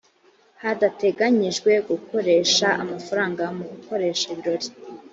[0.61, 4.69] hadateganijwe gukoresha amafaranga mu gukoresha ibirori